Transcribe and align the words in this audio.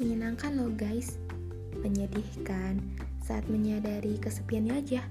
Menyedihkan 0.00 0.58
loh 0.58 0.72
guys. 0.72 1.16
Menyedihkan 1.80 2.80
saat 3.22 3.46
menyadari 3.48 4.18
kesepiannya 4.20 4.74
aja. 4.76 5.02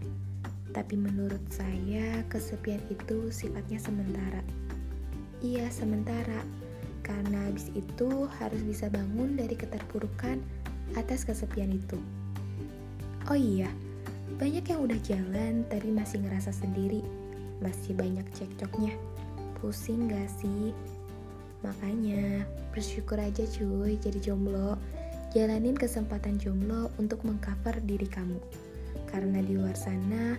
Tapi 0.72 0.96
menurut 0.96 1.42
saya 1.52 2.24
kesepian 2.32 2.80
itu 2.88 3.34
sifatnya 3.34 3.82
sementara. 3.82 4.42
Iya, 5.42 5.68
sementara. 5.74 6.46
Karena 7.02 7.50
habis 7.50 7.68
itu 7.74 8.30
harus 8.40 8.62
bisa 8.62 8.88
bangun 8.88 9.36
dari 9.36 9.58
keterpurukan 9.58 10.38
atas 10.94 11.26
kesepian 11.26 11.74
itu. 11.74 11.98
Oh 13.28 13.38
iya, 13.38 13.68
banyak 14.38 14.64
yang 14.70 14.86
udah 14.86 15.00
jalan 15.02 15.66
tapi 15.68 15.90
masih 15.90 16.22
ngerasa 16.24 16.54
sendiri. 16.54 17.02
Masih 17.60 17.94
banyak 17.98 18.26
cekcoknya. 18.38 18.94
Pusing 19.60 20.10
gak 20.10 20.30
sih? 20.42 20.74
Makanya, 21.62 22.46
bersyukur 22.74 23.22
aja 23.22 23.46
cuy 23.46 23.98
jadi 24.02 24.20
jomblo. 24.34 24.78
Jalanin 25.32 25.78
kesempatan 25.78 26.36
jomblo 26.42 26.92
untuk 27.00 27.24
mengcover 27.24 27.80
diri 27.86 28.10
kamu. 28.10 28.42
Karena 29.08 29.40
di 29.40 29.56
luar 29.56 29.78
sana, 29.78 30.36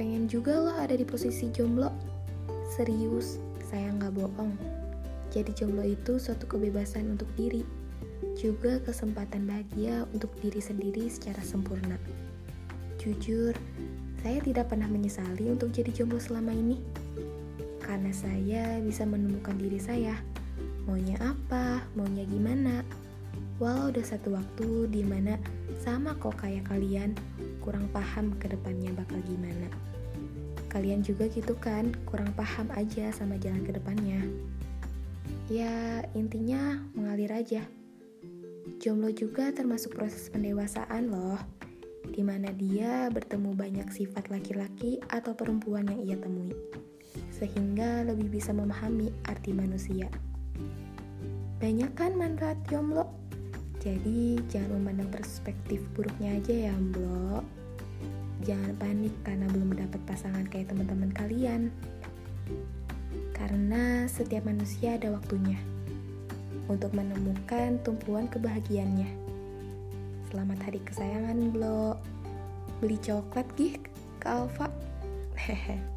pengen 0.00 0.30
juga 0.30 0.56
loh 0.56 0.76
ada 0.78 0.94
di 0.94 1.04
posisi 1.04 1.50
jomblo. 1.52 1.92
Serius, 2.72 3.42
saya 3.66 3.92
nggak 3.92 4.14
bohong. 4.16 4.54
Jadi 5.34 5.52
jomblo 5.52 5.84
itu 5.84 6.16
suatu 6.16 6.48
kebebasan 6.48 7.12
untuk 7.12 7.28
diri, 7.36 7.66
juga 8.38 8.80
kesempatan 8.80 9.44
bahagia 9.44 10.08
untuk 10.14 10.32
diri 10.40 10.62
sendiri 10.62 11.10
secara 11.10 11.42
sempurna. 11.42 11.98
Jujur, 12.96 13.52
saya 14.22 14.38
tidak 14.40 14.72
pernah 14.72 14.88
menyesali 14.88 15.50
untuk 15.50 15.74
jadi 15.74 15.92
jomblo 15.92 16.22
selama 16.22 16.54
ini. 16.56 16.80
Karena 17.82 18.10
saya 18.10 18.80
bisa 18.82 19.06
menemukan 19.06 19.54
diri 19.60 19.78
saya, 19.78 20.18
maunya 20.86 21.18
apa, 21.18 21.82
maunya 21.98 22.22
gimana. 22.24 22.86
Walau 23.58 23.90
udah 23.90 24.04
satu 24.06 24.36
waktu 24.36 24.86
di 24.88 25.02
mana 25.02 25.36
sama 25.82 26.14
kok 26.16 26.40
kayak 26.40 26.70
kalian, 26.70 27.12
kurang 27.60 27.90
paham 27.90 28.32
ke 28.38 28.48
depannya 28.48 28.94
bakal 28.94 29.18
gimana. 29.26 29.68
Kalian 30.70 31.00
juga 31.02 31.26
gitu 31.32 31.56
kan, 31.56 31.90
kurang 32.04 32.30
paham 32.36 32.68
aja 32.76 33.10
sama 33.10 33.40
jalan 33.40 33.64
ke 33.64 33.72
depannya. 33.74 34.20
Ya, 35.48 36.04
intinya 36.12 36.84
mengalir 36.92 37.32
aja. 37.32 37.64
Jomblo 38.76 39.08
juga 39.14 39.54
termasuk 39.56 39.96
proses 39.96 40.28
pendewasaan 40.28 41.08
loh, 41.08 41.40
di 42.12 42.20
mana 42.20 42.52
dia 42.52 43.08
bertemu 43.08 43.56
banyak 43.56 43.88
sifat 43.88 44.28
laki-laki 44.28 45.00
atau 45.08 45.32
perempuan 45.32 45.88
yang 45.88 46.02
ia 46.04 46.16
temui, 46.20 46.52
sehingga 47.32 48.04
lebih 48.04 48.36
bisa 48.36 48.52
memahami 48.52 49.16
arti 49.24 49.56
manusia. 49.56 50.12
Banyak 51.56 51.92
kan 51.96 52.12
manfaat 52.14 52.60
jomblo? 52.68 53.08
Jadi 53.80 54.40
jangan 54.50 54.82
memandang 54.82 55.08
perspektif 55.14 55.78
buruknya 55.94 56.36
aja 56.36 56.70
ya, 56.70 56.74
Mbok. 56.74 57.44
Jangan 58.42 58.74
panik 58.76 59.14
karena 59.22 59.46
belum 59.50 59.72
mendapat 59.72 60.00
pasangan 60.04 60.44
kayak 60.50 60.74
teman-teman 60.74 61.14
kalian. 61.14 61.70
Karena 63.30 64.10
setiap 64.10 64.44
manusia 64.44 64.98
ada 64.98 65.14
waktunya 65.14 65.58
untuk 66.66 66.92
menemukan 66.92 67.78
tumpuan 67.86 68.26
kebahagiaannya. 68.26 69.10
Selamat 70.30 70.58
hari 70.66 70.82
kesayangan, 70.82 71.54
Blo. 71.54 71.94
Beli 72.82 72.98
coklat 73.00 73.46
gih 73.54 73.78
ke 74.18 74.26
Alfa. 74.26 74.68
Hehe. 75.38 75.78